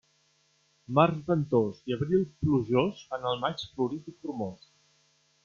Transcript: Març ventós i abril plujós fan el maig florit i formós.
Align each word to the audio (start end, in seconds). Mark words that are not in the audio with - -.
Març 0.99 1.19
ventós 1.27 1.83
i 1.91 1.97
abril 1.97 2.23
plujós 2.39 3.05
fan 3.11 3.29
el 3.33 3.39
maig 3.45 3.67
florit 3.75 4.11
i 4.15 4.17
formós. 4.19 4.67